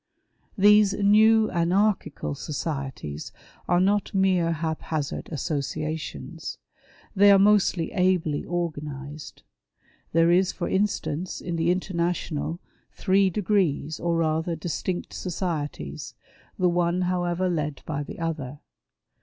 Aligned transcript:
These 0.57 0.95
new 0.95 1.51
anarchical 1.51 2.33
societies 2.33 3.31
are 3.67 3.79
not 3.79 4.15
mere 4.15 4.51
hap 4.51 4.81
hazard 4.81 5.29
associations. 5.31 6.57
They 7.15 7.29
are 7.31 7.37
most 7.37 7.77
ably 7.77 8.43
organized. 8.43 9.43
There 10.11 10.31
is, 10.31 10.51
for 10.53 10.67
instance, 10.67 11.39
in 11.39 11.55
the 11.55 11.69
International, 11.69 12.59
three 12.91 13.29
degrees, 13.29 13.99
or 13.99 14.15
rather 14.17 14.55
distinct 14.55 15.13
societies, 15.13 16.15
the 16.57 16.67
one, 16.67 17.01
however, 17.01 17.47
led 17.47 17.83
by 17.85 18.01
the 18.01 18.17
other. 18.17 18.57